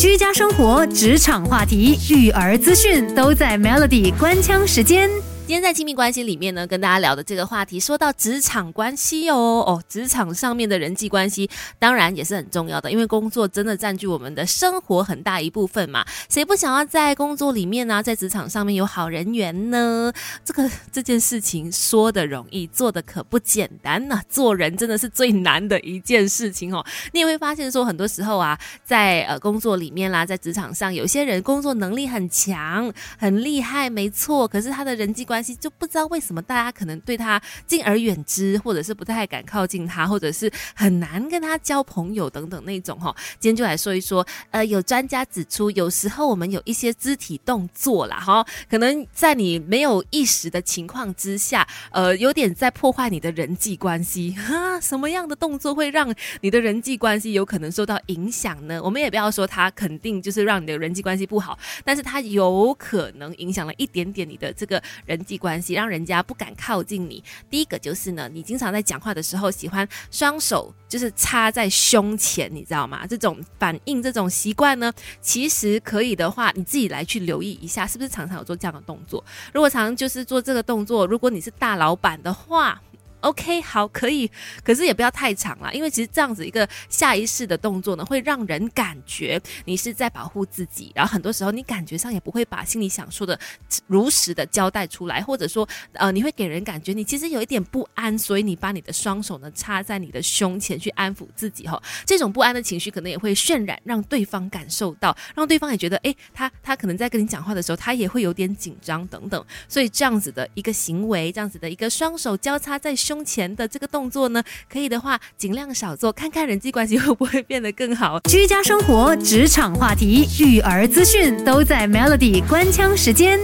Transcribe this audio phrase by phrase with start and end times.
[0.00, 5.10] 居家生活、职场话题、育儿资讯都在 Melody 关腔时间。
[5.50, 9.34] 今天在亲密关系里面呢，跟大家聊的这个话题，说到职场关系哦
[9.66, 16.06] 哦，职场上面的人际关系当然也是很重要的，因为工作真的占据我们的生活很大一部分嘛。
[16.28, 20.12] 谁不想要在工作里面呢，在职场上面有好人缘呢？
[20.44, 24.20] 这个这件事情说的容易，做的可不简单呢。
[24.28, 26.86] 做人真的是最难的一件事情哦。
[27.10, 43.10] 你也会发现说，很多时候啊，在呃工作里面啦，在职场上，有些人工作能力很强，很厉害，没错，可是他的人际关关系就不知道为什么大家可能对他敬而远之，或者是不太敢靠近他，或者是很难跟他交朋友等等那种哈。
[43.38, 54.78] 今天就来说一说，呃，有专家指出，有时候我们有一些肢体动作啦，哈，可能在你没有意识的情况之下，呃，有点在破坏你的人际关系 哈。
[54.78, 58.78] 什么样的动作会让你的人际关系有可能受到影响呢？
[58.82, 65.18] 我们也不要说它肯定就是让你的人际关系不好，但是它有可能影响了一点点你的这个人。
[65.30, 67.22] 际关系让人家不敢靠近你。
[67.48, 73.06] 第一个就是呢，你经常在讲话的时候喜欢双手就是插在胸前，你知道吗？
[73.06, 79.24] 这种反应、这种习惯呢，其实可以的话，你自己来去留意一下，是不是常常有做这样的动作？
[79.54, 82.82] 如果常就是做这个动作，如果你是大老板的话。
[83.20, 84.30] OK，好，可以，
[84.64, 93.38] 可是也不要太长了，因为其实这样子一个下意识的动作呢，会让人感觉你是在保护自己，然后很多时候你感觉上也不会把心里想说的
[93.86, 112.94] 如实的交代出来，或者说，呃，你会给人感觉你其实有一点不安，所以你把你的双手呢插在你的胸前去安抚自己哈，这种不安的情绪可能也会渲染，让对方感受到，让对方也觉得，哎，他他可能在跟你讲话的时候，他也会有点紧张等等，所以这样子的一个行为，这样子的一个双手交叉在。
[113.10, 114.40] 胸前的这个动作呢，
[114.72, 118.20] 可以的话尽量少做，看看人际关系会不会变得更好。
[118.20, 123.40] 居家生活、职场话题、育儿资讯都在 Melody 官腔时间。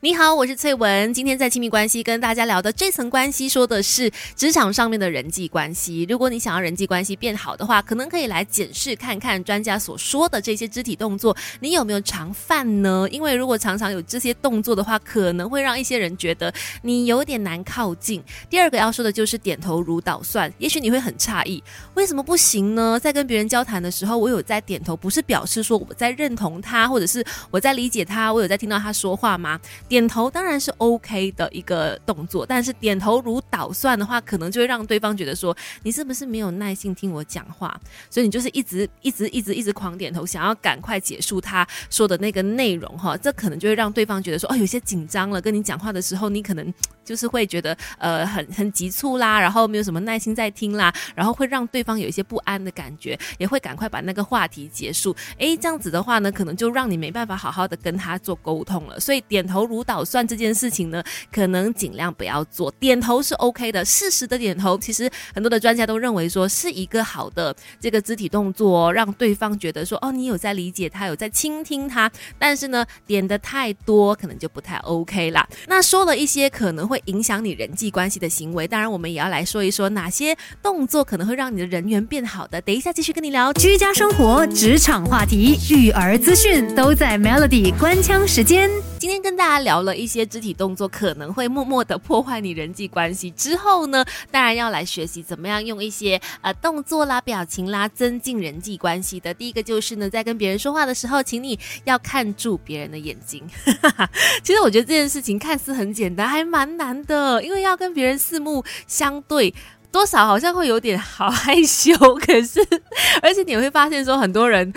[0.00, 1.12] 你好，我是翠文。
[1.12, 6.06] 今天在亲密关系跟大家聊的这层关系，说的是职场上面的人际关系。
[6.08, 13.08] 如果你想要人际关系变好的话，可能可以来检视看看专家所说的这些肢体动作，你有没有常犯呢？
[13.10, 18.22] 因为如果常常有这些动作的话，可能会让一些人觉得你有点难靠近。
[18.48, 20.52] 第二个要说的就是点头如捣蒜。
[20.58, 21.60] 也许你会很诧异，
[21.94, 23.00] 为什么不行呢？
[23.00, 29.58] 在跟别人交谈的时候，我有在点头，不是表示说我在认同他，或者是我在理解他，我有在听到他说话吗？
[29.88, 46.72] 点头当然是 OK 的一个动作，但是点头如捣蒜的话，可能就会让对方觉得说你是不是没有耐心听我讲话，所以你就是一直一直一直一直狂点头，想要赶快结束他说的那个内容哈，这可能就会让对方觉得说哦有些紧张了，跟你讲话的时候你可能
[47.08, 55.16] 就是会觉得呃很很急促啦，然后没有什么耐心在听啦，然后会让对方有一些不安的感觉，也会赶快把那个话题结束。
[55.38, 59.78] 诶，这样子的话呢，可能就让你没办法好好的跟他做沟通了，所以点头如。
[59.88, 61.02] 捣蒜这件事情呢，
[61.32, 62.70] 可能尽量不要做。
[62.72, 72.10] 点头是 OK 的，适时的点头，其实很多的专家都认为说是一个好的这个肢体动作，让对方觉得说哦，你有在理解他，有在倾听他。
[72.38, 75.48] 但是呢，点的太多，可能就不太 OK 啦。
[75.66, 82.60] 那说了一些可能会影响你人际关系的行为，当然我们也要来说一说哪些动作可能会让你的人缘变好的。
[82.62, 88.70] 等一下继续跟你聊居家生活、职场话题、育儿资讯，都在 Melody 官腔时间。
[88.98, 99.32] 今天跟大家聊了一些肢体动作可能会默默的破坏你人际关系之后呢，当然要来学习怎么样用一些呃动作啦、表情啦增进人际关系的。
[99.32, 103.48] 第一个就是呢，在跟别人说话的时候，请你要看住别人的眼睛。
[104.42, 109.54] 其实我觉得这件事情看似很简单，还蛮难的，因为要跟别人四目相对，
[109.92, 111.94] 多少好像会有点好害羞。
[112.16, 112.60] 可是，
[113.22, 114.72] 而且你会发现说很多人。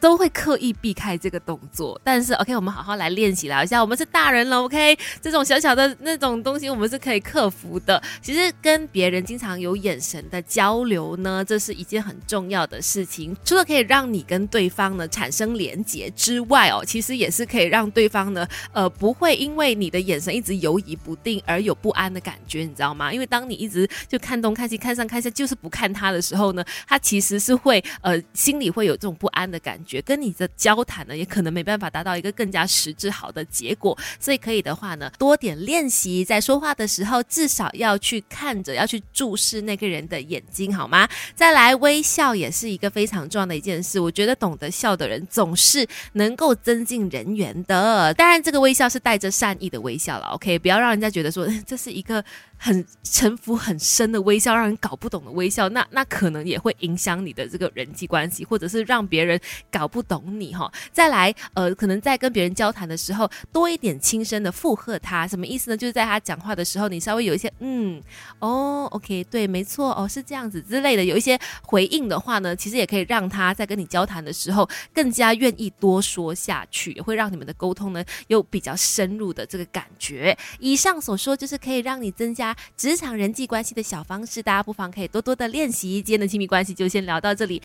[0.00, 3.80] 都会刻意避开这个动作，但是 OK，我们好好来练习聊一下。
[3.80, 8.00] 我们是大人了，OK，这种小小的那种东西，我们是可以克服的。
[8.22, 13.36] 其实跟别人经常有眼神的交流呢，这是一件很重要的事情。
[13.44, 23.12] 除了可以让你跟对方呢产生连结之外哦，其实也是可以让对方呢，呃，不会因为你的眼神一直游移不定而有不安的感觉，你知道吗？
[23.12, 29.87] 因为当你一直就看东看西、看上看下，就是不看他的时候呢，他其实是会呃心里会有这种不安的感觉。
[29.88, 41.08] 觉跟你的交谈呢，也可能没办法达到一个更加实质好的结果，所以可以的话呢，多点练习，在说话的时候至少要去看着，要去注视那个人的眼睛，好吗？
[41.34, 48.12] 再来微笑也是一个非常重要的一件事，我觉得懂得笑的人总是能够增进人缘的。
[48.12, 52.22] 当然，这个微笑是带着善意的微笑了，OK，不要让人家觉得说 这是一个
[52.58, 59.40] 很沉浮很深的微笑，让人搞不懂的微笑，那那可能也会影响你的这个人际关系，或者是让别人
[59.70, 60.70] 搞不懂你哈。
[60.92, 65.76] 再来，呃，可能在跟别人交谈的时候，多一点轻声的附和他，什么意思呢？
[65.76, 68.02] 就是在他讲话的时候，你稍微有一些嗯，
[68.40, 80.36] 哦，OK，对，没错，哦，是这样子之类的，有一些回应的话呢，其实也可以让他在跟你交谈的时候更加愿意多说下去，也会让你们的沟通呢有比较深入的这个感觉。
[80.58, 86.02] 以上所说就是可以让你增加职场人际关系的小方式，大家不妨可以多多的练习。
[86.02, 87.56] 今天的亲密关系就先聊到这里。